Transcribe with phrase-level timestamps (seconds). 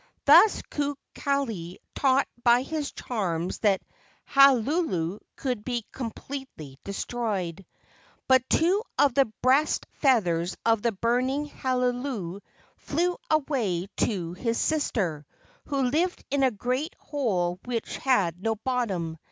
[0.25, 3.83] Thus Kukali taught by his charms that
[4.33, 7.67] Halulu could be completely destroyed.
[8.27, 12.39] But two of the breast feathers of the burning Halulu
[12.77, 15.23] flew away to his sister,
[15.67, 19.19] who lived in a great hole which had no bottom.